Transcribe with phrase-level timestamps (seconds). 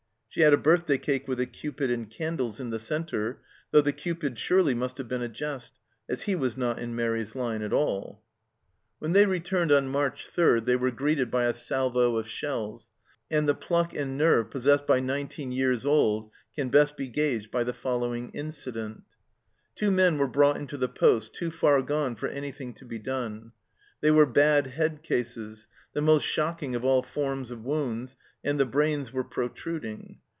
[0.33, 3.91] She had a birthday cake with a Cupid and candles in the centre, though the
[3.91, 5.73] Cupid surely must have been a jest,
[6.07, 8.01] as he was not in Mairi's line at all!
[8.01, 12.15] SHELLED OUT 215 When they returned on March 3 they were greeted by a salvo
[12.15, 12.87] of shells,
[13.29, 17.65] and the pluck and nerve possessed by nineteen years old can best be gauged by
[17.65, 19.03] the following incident:
[19.75, 23.51] Two men were brought into the paste too far gone for anything to be done;
[23.99, 28.65] they were bad head cases, the most shocking of all forms of wounds, and the
[28.65, 30.17] brains were protruding.